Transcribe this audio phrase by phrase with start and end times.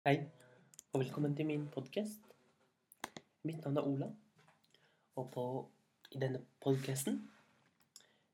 [0.00, 0.16] Hei,
[0.94, 2.30] og velkommen til min podkast.
[3.44, 4.06] Mitt navn er Ola,
[5.20, 5.42] og på,
[6.16, 7.18] i denne podkasten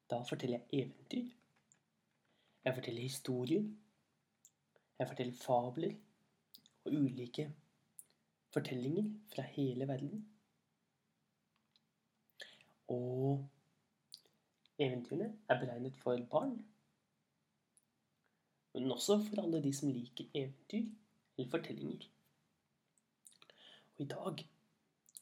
[0.07, 1.33] da forteller jeg eventyr.
[2.69, 3.65] Jeg forteller historier.
[5.01, 5.97] Jeg forteller fabler
[6.85, 7.49] og ulike
[8.55, 10.21] fortellinger fra hele verden.
[12.95, 13.43] Og
[14.79, 16.55] eventyrene er beregnet for barn,
[18.79, 20.87] men også for alle de som liker eventyr
[21.39, 22.09] eller fortellinger.
[23.97, 24.49] Og i dag,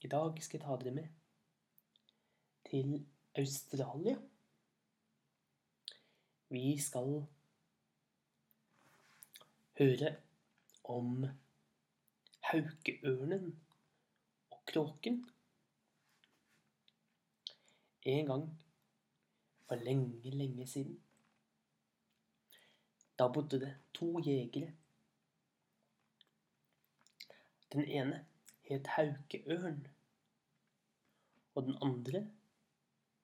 [0.00, 1.08] i dag skal jeg ta dere med
[2.70, 3.06] til
[3.38, 4.16] Australia.
[6.48, 7.26] Vi skal
[9.78, 10.16] høre
[10.84, 11.26] om
[12.50, 13.48] haukeørnen
[14.50, 15.24] og kråken.
[18.02, 18.46] En gang
[19.66, 21.00] for lenge, lenge siden.
[23.18, 24.72] Da bodde det to jegere
[27.72, 28.20] den ene
[28.68, 29.86] het haukeørn,
[31.54, 32.24] og den andre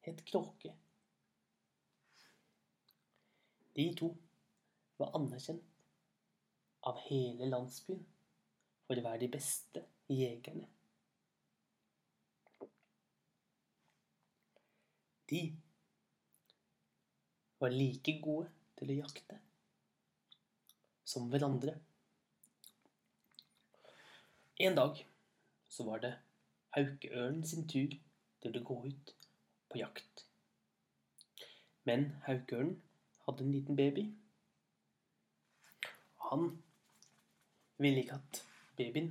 [0.07, 0.73] het kråke.
[3.77, 4.11] De to
[4.99, 5.65] var anerkjent
[6.89, 8.03] av hele landsbyen
[8.87, 10.69] for å være de beste jegerne.
[15.31, 15.43] De
[17.61, 18.49] var like gode
[18.81, 19.39] til å jakte
[21.07, 21.77] som hverandre.
[24.61, 24.99] En dag
[25.69, 26.11] så var det
[26.77, 27.95] haukeørnen sin tur
[28.45, 29.13] til å gå ut
[29.73, 30.27] på jakt.
[31.89, 32.75] Men haukeørnen
[33.25, 34.05] hadde en liten baby.
[36.27, 36.45] Han
[37.81, 38.45] ville ikke at
[38.77, 39.11] babyen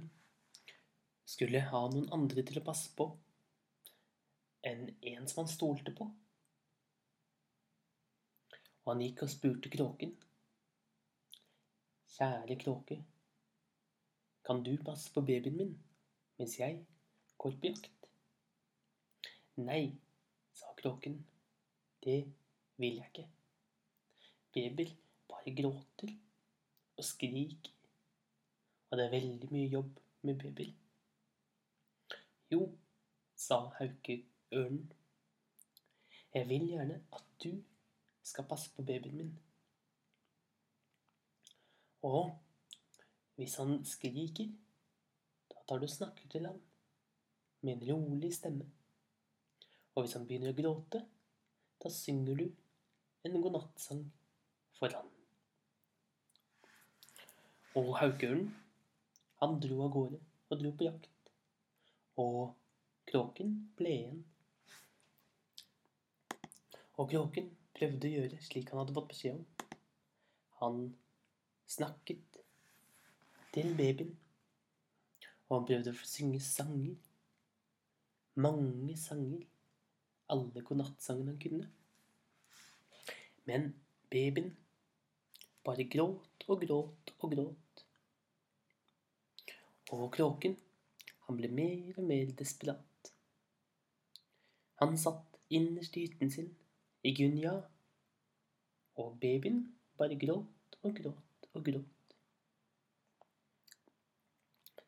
[1.25, 3.09] skulle ha noen andre til å passe på
[4.69, 6.11] enn en som han stolte på.
[8.83, 10.13] Og han gikk og spurte kråken.
[12.19, 13.01] Kjære kråke,
[14.49, 15.73] kan du passe på babyen min
[16.39, 16.79] mens jeg
[17.37, 18.07] går på jakt?
[19.61, 19.91] Nei,
[20.57, 21.19] sa kråken.
[22.01, 22.23] Det
[22.81, 23.27] vil jeg ikke.
[24.55, 24.95] Babyer
[25.29, 26.15] bare gråter
[26.97, 27.75] og skriker,
[28.89, 30.73] og det er veldig mye jobb med babyer.
[32.49, 32.65] Jo,
[33.37, 34.91] sa haukeørnen.
[36.33, 37.51] Jeg vil gjerne at du
[38.23, 39.33] skal passe på babyen min.
[42.01, 42.33] Og
[43.39, 44.49] hvis han skriker,
[45.47, 46.57] da tar du og snakker til ham
[47.63, 48.65] med en rolig stemme.
[49.95, 50.99] Og hvis han begynner å gråte,
[51.79, 52.49] da synger du
[53.23, 54.01] en godnattsang
[54.75, 55.07] for han.
[57.79, 58.51] Og haukørnen,
[59.39, 60.19] han dro av gårde
[60.49, 61.31] og dro på jakt.
[62.19, 62.41] Og
[63.07, 64.19] kråken ble igjen.
[66.99, 69.77] Og kråken prøvde å gjøre slik han hadde fått beskjed om.
[70.59, 70.81] Han
[71.71, 72.38] snakket
[73.53, 74.15] til babyen.
[75.49, 76.95] Og han prøvde å synge sanger.
[78.39, 79.45] Mange sanger.
[80.29, 81.69] Alle godnattsangene han kunne.
[83.49, 83.71] Men
[84.13, 84.51] babyen
[85.65, 87.83] bare gråt og gråt og gråt.
[89.95, 90.53] Og kråken,
[91.25, 93.11] han ble mer og mer desperat.
[94.81, 96.51] Han satt innerst i hytten sin
[97.03, 97.55] i Gunja,
[98.99, 99.63] og babyen
[99.97, 101.98] bare gråt og gråt og gråt.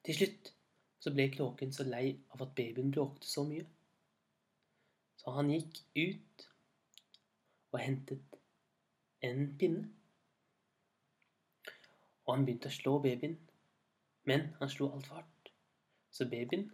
[0.06, 0.52] Til slutt
[1.02, 3.66] så ble kråken så lei av at babyen bråkte så mye.
[5.18, 6.46] Så han gikk ut
[7.72, 8.38] og hentet
[9.22, 9.90] en pinne.
[12.26, 13.38] Og han begynte å slå babyen,
[14.30, 15.52] men han slo altfor hardt,
[16.14, 16.68] så babyen,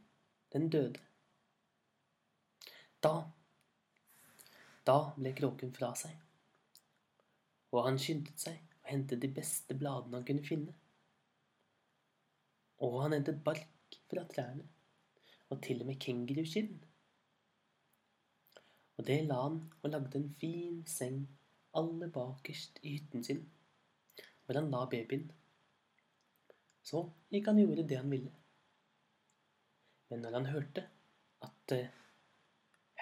[0.54, 1.04] den døde.
[3.04, 3.16] Da
[4.88, 6.14] Da ble kråken fra seg,
[7.76, 10.76] og han skyndte seg og hentet de beste bladene han kunne finne.
[12.86, 14.68] Og han hentet bark fra trærne,
[15.50, 16.76] og til og med kenguruskinn.
[18.98, 21.22] Og det la han og lagde en fin seng
[21.78, 23.44] aller bakerst i hytten sin,
[24.46, 25.30] hvor han la babyen.
[26.84, 28.34] Så gikk han og gjorde det han ville.
[30.10, 30.86] Men når han hørte
[31.44, 31.88] at uh,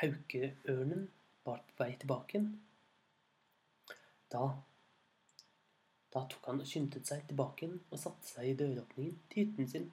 [0.01, 1.09] haukeørnen
[1.45, 2.49] var på vei tilbake igjen,
[4.33, 4.47] da
[6.15, 9.71] da tok han og skyndte seg tilbake igjen og satte seg i døråpningen til hytten
[9.71, 9.89] sin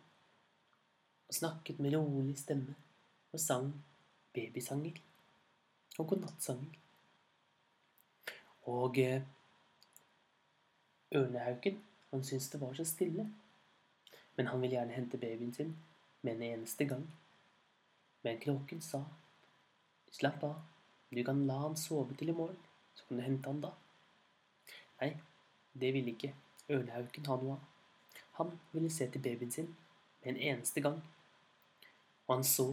[1.27, 2.77] og snakket med rolig stemme
[3.33, 3.73] og sang
[4.37, 5.01] babysanger
[5.99, 6.77] og godnattsanger.
[8.71, 9.23] Og eh,
[11.15, 11.81] ørnehauken,
[12.11, 13.27] han syntes det var så stille,
[14.37, 15.75] men han ville gjerne hente babyen sin
[16.23, 17.09] med en eneste gang.
[18.23, 19.03] Men kråken sa,
[20.13, 20.61] slapp av,
[21.11, 22.61] du kan la han sove til i morgen,
[22.95, 23.73] så kan du hente han da.
[25.01, 25.11] Nei,
[25.73, 26.35] det ville ikke
[26.73, 27.65] Ølhauken ha noe av.
[28.39, 29.69] Han ville se til babyen sin
[30.23, 31.01] med en eneste gang.
[32.27, 32.69] Og han så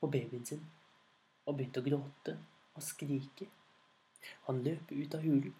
[0.00, 0.62] på babyen sin
[1.46, 2.36] og begynte å gråte
[2.76, 3.48] og skrike.
[4.46, 5.56] Han løp ut av hulen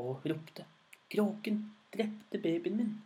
[0.00, 0.66] og ropte
[1.10, 1.56] 'Kråken
[1.94, 2.98] drepte babyen min'.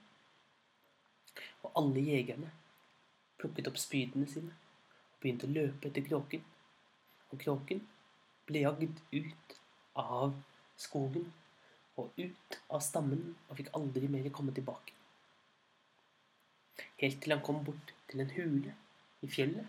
[1.62, 2.50] Og alle jegerne
[3.38, 4.52] plukket opp spydene sine
[5.12, 6.42] og begynte å løpe etter kråken.
[7.30, 7.80] Og kråken
[8.46, 9.56] ble jagd ut
[9.96, 10.36] av
[10.76, 11.32] skogen
[12.00, 14.94] og ut av stammen og fikk aldri mer komme tilbake.
[17.00, 18.74] Helt til han kom bort til en hule
[19.22, 19.66] i fjellet,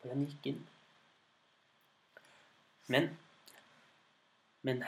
[0.00, 0.62] hvor han gikk inn.
[2.92, 3.08] Men,
[4.66, 4.82] men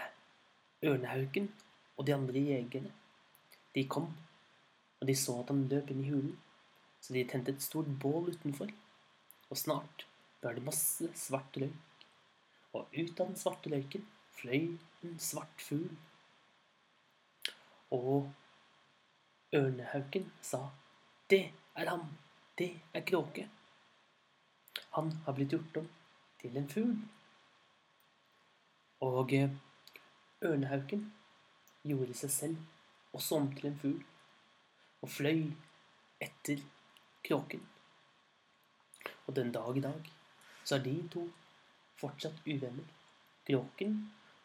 [0.84, 1.48] ørnehauken
[1.96, 2.92] og de andre jegerne,
[3.74, 4.10] de kom,
[5.00, 6.34] og de så at han løp inn i hulen,
[7.00, 8.72] så de tente et stort bål utenfor,
[9.50, 10.06] og snart
[10.42, 12.04] var det masse svart løk,
[12.74, 14.04] og ut av den svarte løken
[14.36, 14.76] fløy
[15.06, 15.88] en svart fugl.
[17.94, 18.32] Og
[19.54, 20.62] ørnehauken sa,
[21.30, 22.08] det er ham,
[22.58, 23.48] det er kråke.
[24.96, 25.88] Han har blitt gjort om
[26.40, 26.96] til en fugl.
[29.06, 29.32] Og
[30.42, 31.06] ørnehauken
[31.86, 34.02] gjorde seg selv også om til en fugl,
[35.02, 35.46] og fløy
[36.20, 36.62] etter
[37.24, 37.62] kråken.
[39.26, 40.12] Og den dag i dag
[40.64, 41.26] så er de to
[42.00, 42.86] fortsatt uvenner.
[43.46, 43.98] Kråken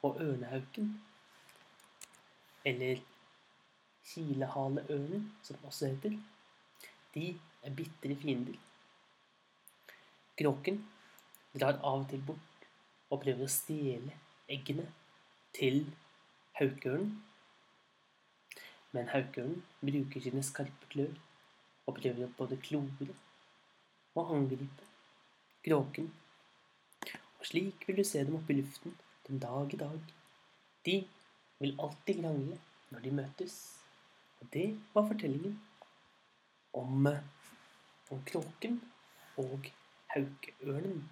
[0.06, 0.92] og ørnehauken.
[2.66, 3.02] Eller
[4.12, 6.18] kilehaleørnen, som den også heter.
[7.16, 7.26] De
[7.64, 8.60] er bitre fiender.
[10.40, 10.80] Kråken
[11.54, 12.68] drar av og til bort
[13.12, 14.16] og prøver å stjele
[14.52, 14.88] eggene
[15.58, 15.84] til
[16.60, 17.12] haukørnen.
[18.92, 21.14] Men haukørnen bruker sine skarpe klør
[21.88, 23.12] og prøver å både klore
[24.16, 24.88] og angripe
[25.66, 26.10] kråken.
[27.40, 28.96] Og slik vil du se dem oppe i luften
[29.28, 30.00] den dag i dag.
[30.86, 30.98] De
[31.62, 32.58] vil alltid krangle
[32.92, 33.60] når de møtes.
[34.42, 35.60] Og det var fortellingen
[36.74, 37.08] om,
[38.12, 38.82] om kråken
[39.38, 39.68] og
[40.14, 41.10] haukeørnen.